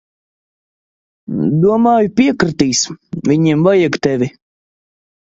[1.65, 2.81] Domāju, piekritīs.
[3.33, 4.31] Viņiem vajag tevi.